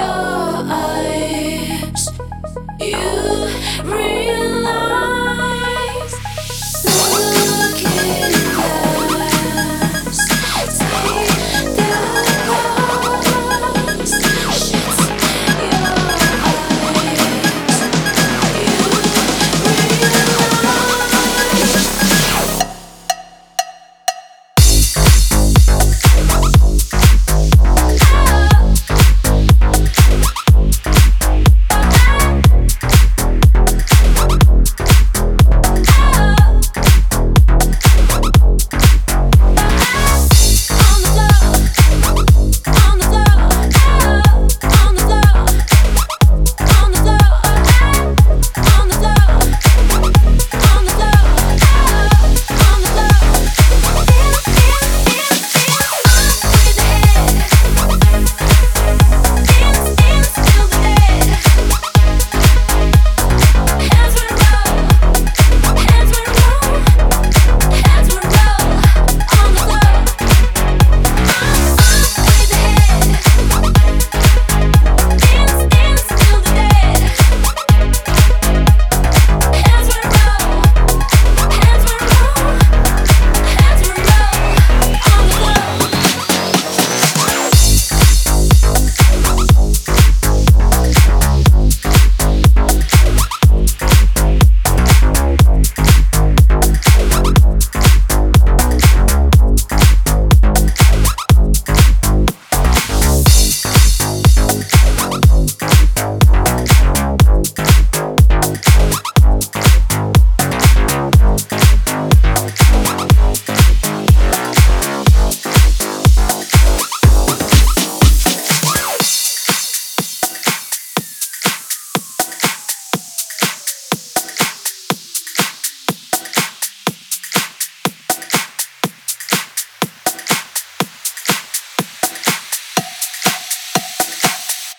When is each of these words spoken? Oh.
Oh. 0.00 0.37